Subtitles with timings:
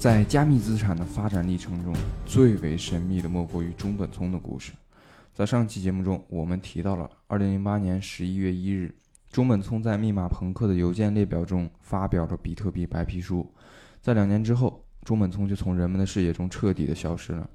[0.00, 1.94] 在加密资产的发展历程中，
[2.24, 4.72] 最为神秘的莫过于中本聪的故事。
[5.34, 8.94] 在上期节目中，我们提到了2008年11月1日，
[9.30, 13.46] 中本聪在密码朋克的邮件列表中发表了比特币白皮书。
[14.00, 17.50] 在两年之后，中本聪就从人们的视野中彻底的消失了。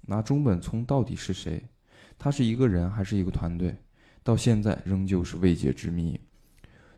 [0.00, 1.62] 那中本聪到底是谁？
[2.18, 3.72] 他是一个人还是一个团队？
[4.24, 6.18] 到现在仍旧是未解之谜。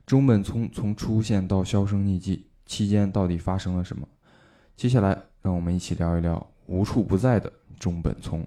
[0.07, 4.09] 中本聪从出现到销声匿迹期间到底发生了什么？
[4.79, 8.47] 接下来，让我们一起聊一聊无处不在的中本聪。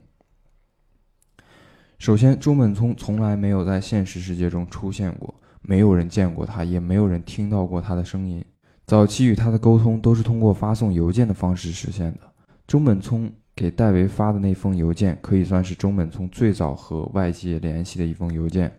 [1.99, 8.41] 首先，中本聪从来没有在现实世界中出现过，没有人见过他，也没有人听到过他的声音。
[8.88, 12.20] 早期与他的沟通都是通过发送邮件的方式实现的。
[12.66, 18.73] 中本聪给戴维发的那封邮件，可以算是中本聪最早和外界联系的一封邮件。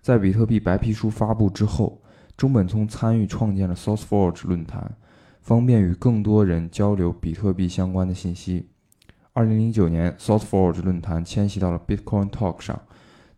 [0.00, 2.02] 在比特币白皮书发布之后，
[2.36, 4.92] 中本聪参与创建了 SourceForge 论坛。
[5.40, 8.68] 方便与更多人交流比特币相关的信息。
[9.32, 12.80] 二零零九年，SourceForge 论坛迁徙到了 Bitcoin Talk 上，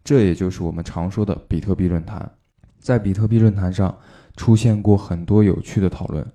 [0.02, 2.30] 这也就是我们常说的比特币论坛。
[2.78, 3.98] 在比特币论坛上，
[4.36, 6.26] 出现过很多有趣的讨论，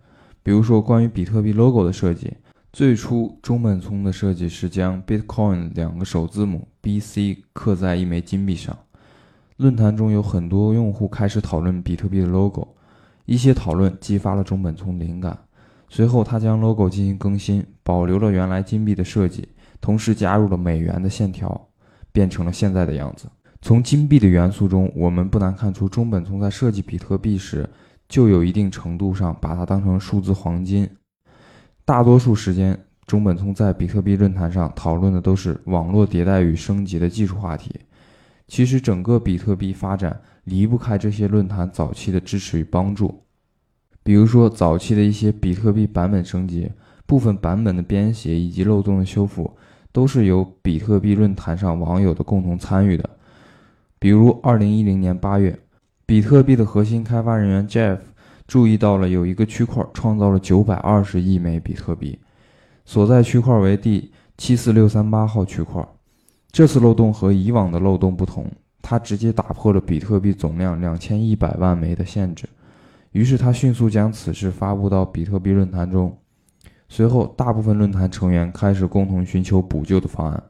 [0.43, 2.31] 比如说关于比特币 logo 的设计。
[2.71, 8.77] 最初，中本聪的设计是将 Bitcoin 两个首字母 BC 刻在一枚金币上。
[9.57, 12.67] 论坛中有很多用户开始讨论比特币的 logo，
[13.25, 15.39] 一些讨论激发了中本聪灵感。
[15.95, 19.47] 随后，他将 logo 进行更新，保留了原来金币的设计，
[19.79, 21.69] 同时加入了美元的线条，
[22.11, 23.29] 变成了现在的样子。
[23.61, 27.65] 从金币的元素中，我们不难看出，中本聪在设计比特币时，
[28.09, 30.85] 就有一定程度上把它当成数字黄金。
[31.85, 37.73] 大多数时间，中本聪在比特币论坛上讨论的都是网络迭代与升级的技术话题。
[38.49, 43.24] 其实，整个比特币发展离不开这些论坛早期的支持与帮助。
[44.05, 46.71] 比如说，早期的一些比特币版本升级、
[47.07, 49.51] 部分版本的编写以及漏洞的修复，
[49.91, 53.09] 都是由比特币论坛上网友的共同参与的。
[53.97, 55.57] 比如，二零一零年八月，
[56.05, 57.97] 比特币的核心开发人员 Jeff
[58.45, 62.19] 注意到了有一个区块创造了九百二十亿枚比特币，
[62.85, 65.83] 所在区块为第七四六三八号区块。
[66.51, 68.45] 这次漏洞和以往的漏洞不同，
[68.83, 72.47] 它直接打破了比特币总量两千一百万枚的限制。
[73.15, 76.13] 于是他迅速将此事发布到比特币论坛中，
[76.89, 80.43] 随后大部分论坛成员开始共同寻求补救的方案。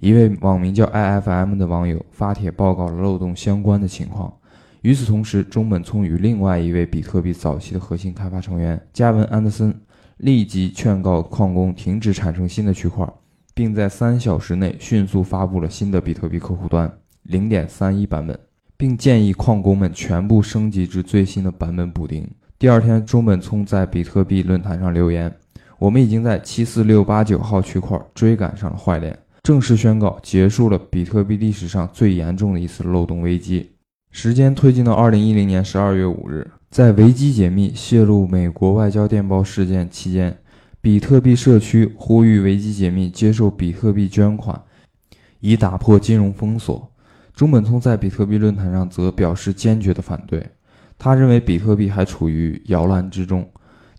[0.00, 4.36] 一位网名叫 IFM 的网友发帖报告了漏洞相关的情况。
[4.82, 9.72] 与此同时，中本聪与另外一位比特币早期的核心开发成员加文·安德森
[10.16, 13.08] 立即劝告矿工停止产生新的区块，
[13.54, 16.92] 并在三小时内迅速发布了新的比特币客户端
[17.28, 18.47] 0.31版本。
[18.78, 22.24] 并建议矿工们全部升级至最新的版本补丁。
[22.60, 25.34] 第二天，中本聪在比特币论坛上留言
[25.80, 33.72] ：“我们已经在七四六八九号区块追赶上了坏链，正式宣告结束了比特币历史上最严重的一次漏洞危机。”
[34.12, 40.38] 时间推进到二零一零年十二月五日，在维基解密泄露美国外交电报事件期间，
[40.80, 44.62] 比特币社区呼吁维基解密接受比特币捐款，
[45.40, 46.92] 以打破金融封锁。
[47.38, 50.44] 中本聪在比特币论坛上则表示坚决的反对，
[50.98, 53.48] 他认为比特币还处于摇篮之中，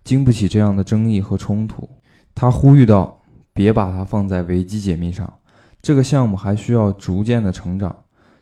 [0.04, 1.88] 经不起这样的争议和冲突。
[2.36, 3.22] 他呼吁道
[3.56, 5.34] ：“别把它放在维基解密上，
[5.82, 7.96] 这个项目还需要逐渐的成长，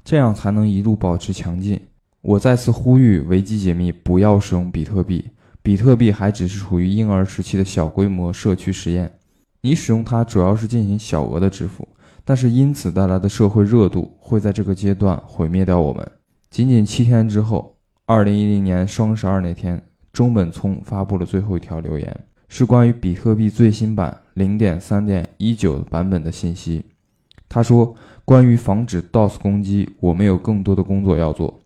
[0.04, 1.80] 这样才能一路保持强劲。”
[2.22, 5.24] 我再次呼吁维基解密不要使用比特币，
[5.62, 9.14] 比特币还只是处于婴儿时期的小规模社区实验，
[9.62, 11.88] 你使用它主要是进行小额的支付。
[12.28, 16.06] 但是因此带来的社会热度会在这个阶段毁灭掉我们。
[16.50, 26.84] 仅仅七天之后，二零一零年双十二那天，中本聪发布了最后一条留言，是关于比特币最新版零点三点一九版本的信息。
[27.48, 27.96] 他说
[28.26, 31.62] ：“关于防止 DOS 攻击，我们有更多的工作要做，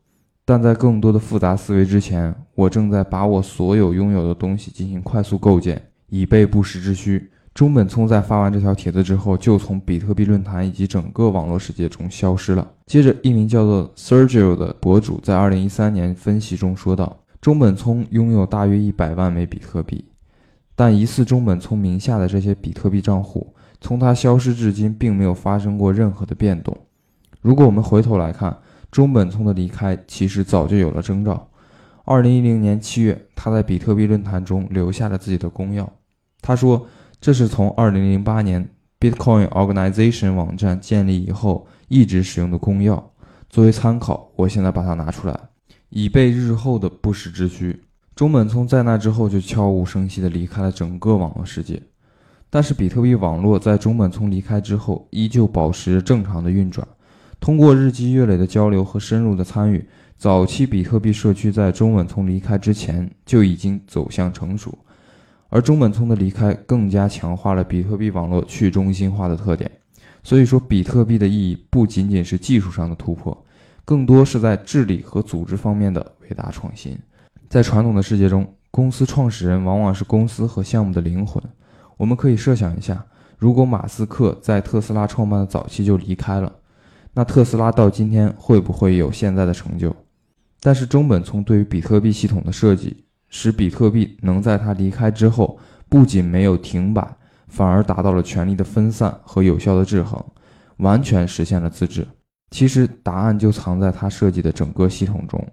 [0.45, 12.66] 但在更多的复杂思维之前，我正在把我所有拥有的东西进行快速构建，以备不时之需。”中本聪在发完这条帖子之后，就从比特币论坛以及整个网络世界中消失了。
[12.86, 20.06] 接着，一名叫做 Sergio 的博主在2013年分析中说道：“中本聪拥有大约100万枚比特币，
[20.76, 26.76] 但疑似中本聪名下的这些比特币账户，从他消失至今并没有发生过任何的变动。
[27.42, 28.58] 如果我们回头来看，
[28.90, 31.50] 中本聪的离开其实早就有了征兆。
[32.06, 35.86] 2010年7月，他在比特币论坛中留下了自己的公钥，
[36.42, 36.88] 他说。”
[37.22, 38.68] 这是从2008年
[39.00, 43.00] Bitcoin Organization 网站建立以后一直使用的公钥，
[43.47, 45.40] 作为参考，我现在把它拿出来，
[45.90, 47.79] 以备日后的不时之需。
[48.16, 51.79] 中本聪在那之后就悄无声息地离开了整个网络世界。
[52.50, 56.85] 但是比特币网络在中本聪离开之后，依旧保持着正常的运转。
[57.40, 64.76] 通过日积月累的交流和深入的参与，早期比特币社区在中本聪离开之前就已经走向成熟。
[65.53, 69.70] 而中本聪的离开，更加强化了比特币网络去中心化的特点。
[70.24, 73.38] 所以说，比特币的意义不仅仅是技术上的突破，
[73.84, 76.98] 更多是在治理和组织方面的伟大创新。
[77.50, 81.44] 在传统的世界中，公司创始人往往是公司和项目的灵魂。
[81.98, 83.06] 我们可以设想一下，
[83.38, 86.50] 如果马斯克在特斯拉创办的早期就离开了，
[87.14, 89.94] 那特斯拉到今天会不会有现在的成就？
[90.62, 95.57] 但是中本聪对于比特币系统的设计，使比特币能在他离开之后，
[95.89, 97.17] 不仅没有停摆，
[97.47, 100.23] 反而达到了权力的分散和有效的制衡，
[100.78, 102.07] 完全实现了自治。
[102.51, 105.43] 其实答案就藏在他设计的整个系统中。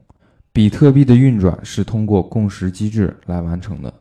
[0.52, 3.94] 比特币的运转是通过共识机制来完成的。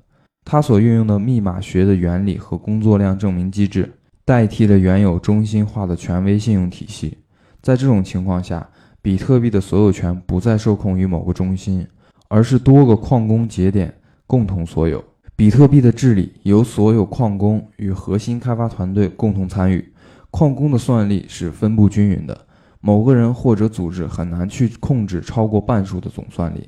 [0.43, 3.93] 它所运用的密码学的原理和工作量证明机制，
[4.25, 7.19] 代替了原有中心化的权威信用体系。
[7.61, 8.67] 在这种情况下，
[9.01, 11.85] 比特币的所有权不再受控于某个中心，
[12.27, 13.93] 而是多个矿工节点
[14.25, 15.03] 共同所有。
[15.35, 19.93] 比特币的治理由所有矿工与核心开发团队共同参与，
[20.31, 22.45] 矿工的算力是分布均匀的，
[22.81, 26.67] 某个人或者组织很难去控制超过半数的总算力。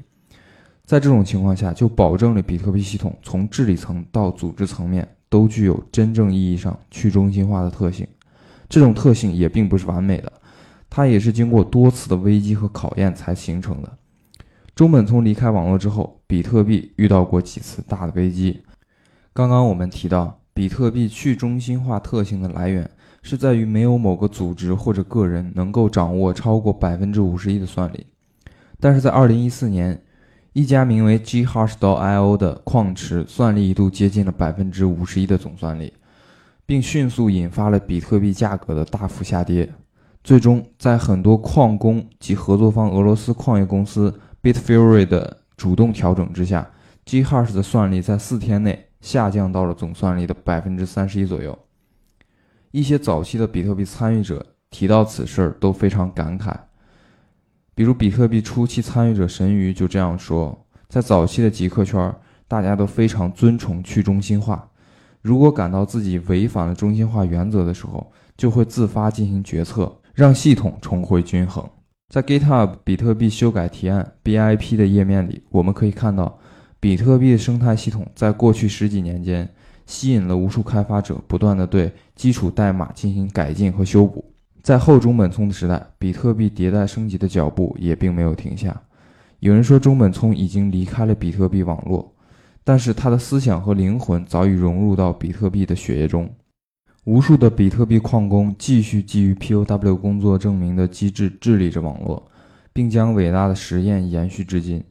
[0.85, 8.07] 在这种情况下，就保证了比特币系统从治理层到组织层面都具有真正意义上去中心化的特性。
[8.67, 10.31] 这种特性也并不是完美的，
[10.89, 13.97] 它也是经过多次的危机和考验才形成的。
[14.80, 18.64] 中本聪离开网络之后，比特币遇到过几次大的危机。
[19.34, 22.90] 刚刚我们提到，比特币去中心化特性的来源
[23.22, 28.06] 是在于没有某个组织或者个人能够掌握超过百分之五十一的算力。
[28.80, 30.02] 但是在二零一四年。
[30.54, 35.94] 一家名为 GHashDAO 的矿池算力一度接近了百分之五十一的总算力，
[36.66, 39.70] 并迅速引发了比特币价格的大幅下跌。
[40.24, 46.71] 最终，在很多矿工及合作方俄罗斯矿业公司 Bitfury 的主动调整之下
[47.06, 51.57] ，GHash 的算力在四天内下降到了总算力的百分之三十一左右。
[52.71, 56.56] 一些早期的比特币参与者提到此事儿都非常感慨。
[57.75, 62.13] 比如，比特币初期参与者神鱼就这样说：在早期的极客圈，
[62.47, 64.69] 大家都非常尊崇去中心化。
[65.21, 71.69] 如果感到自己违反了中心化原则的时候，就会自发进行决策，让系统重回均衡。
[72.09, 76.39] 在 GitHub 比特币修改提案 BIP 的页面里，我们可以看到，
[76.79, 79.47] 比特币的生态系统在过去十几年间，
[79.85, 84.25] 吸引了无数开发者不断的对基础代码进行改进和修补。
[84.63, 88.75] 在后中本聪的时代，比特币迭代升级的脚步也并没有停下。
[89.39, 92.11] 有人说中本聪已经离开了比特币网络，
[92.63, 96.27] 但是他的思想和灵魂早已融入到比特币的血液中。
[97.06, 102.30] 无数的比特币矿工继续基于 POW 工作证明的机制治理着网络，
[102.74, 104.84] 并将伟大的实验延续至今。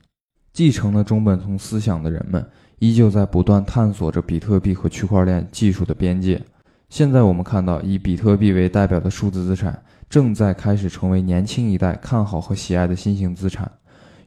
[0.52, 2.44] 继承了中本聪思想的人们，
[2.78, 6.42] 依旧在不断探索着比特币和区块链技术的边界。
[6.88, 13.70] 现在我们看到，以比特币为代表的数字资产正在开始成为年轻一代看好和喜爱的新型资产。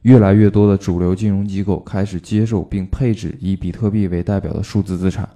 [0.02, 5.28] 越来越多的主流金融机构开始接受并配置以比特币为代表的数字资产。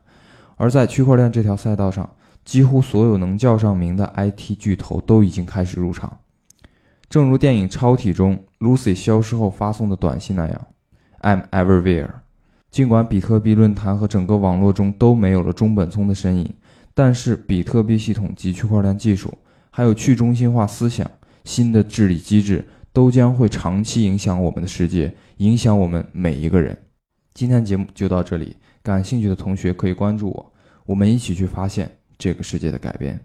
[0.56, 2.09] 而在区块链这条赛道上，
[2.46, 6.20] 几乎所有能叫上名的 IT 巨头都已经开始入场。
[7.10, 10.66] 正如电影《超体》中 Lucy 消失后发送的短信那样
[11.20, 12.08] ：“I'm everywhere。”
[12.70, 16.54] 尽管比特币论坛和整个网络中都没有了中本聪的身影。
[16.94, 19.36] 但是，比特币系统及区块链技术，
[19.70, 21.10] 还有去中心化思想、
[21.44, 26.76] 新的治理机制，都将会长期影响我们的世界，影响我们每一个人。
[27.34, 30.52] 今天节目就到这里，感兴趣的同学可以关注我，
[30.86, 33.18] 我们一起去发现这个世界的改变。